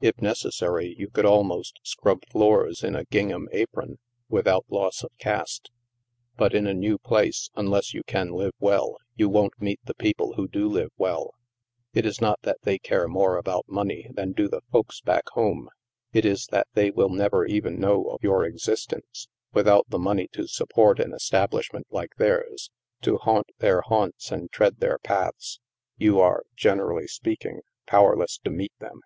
If 0.00 0.22
necessary, 0.22 0.94
you 1.00 1.08
could 1.10 1.26
almost 1.26 1.80
scrub 1.82 2.24
floors 2.30 2.84
in 2.84 2.94
a 2.94 3.06
ging 3.06 3.30
ham 3.30 3.48
apron, 3.50 3.98
without 4.28 4.64
loss 4.70 5.02
of 5.02 5.10
caste. 5.18 5.72
But 6.36 6.54
in 6.54 6.68
a 6.68 6.72
new 6.74 6.96
place, 6.96 7.50
unless 7.56 7.92
you 7.92 8.04
can 8.04 8.30
live 8.30 8.52
well, 8.60 8.98
you 9.16 9.28
won't 9.28 9.60
meet 9.60 9.80
the 9.82 9.96
people 9.96 10.34
who 10.34 10.46
do 10.46 10.68
live 10.68 10.92
well. 10.96 11.34
It 11.92 12.06
is 12.06 12.20
not 12.20 12.40
that 12.42 12.62
they 12.62 12.78
care 12.78 13.08
more 13.08 13.36
about 13.36 13.68
money 13.68 14.08
than 14.12 14.30
do 14.30 14.46
the" 14.46 14.60
folks 14.70 15.00
back 15.00 15.24
home"; 15.32 15.68
it 16.12 16.24
is 16.24 16.46
that 16.52 16.68
they 16.74 16.92
will 16.92 17.08
never 17.08 17.44
even 17.44 17.80
know 17.80 18.04
of 18.10 18.22
your 18.22 18.44
existence. 18.44 19.26
Without 19.52 19.88
the 19.90 19.98
money 19.98 20.28
to 20.34 20.46
support 20.46 21.00
an 21.00 21.12
establishment 21.12 21.88
like 21.90 22.14
theirs, 22.16 22.70
to 23.02 23.16
haunt 23.16 23.50
their 23.58 23.80
haunts 23.80 24.30
and 24.30 24.52
tread 24.52 24.78
their 24.78 24.98
paths, 25.00 25.58
you 25.96 26.20
are, 26.20 26.44
generally 26.54 27.08
speaking, 27.08 27.62
powerless 27.88 28.38
to 28.38 28.50
meet 28.50 28.70
them. 28.78 29.00